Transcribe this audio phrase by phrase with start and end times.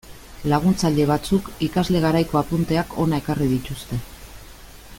[0.51, 4.01] Laguntzaile batzuk ikasle garaiko apunteak hona ekarri dituzte.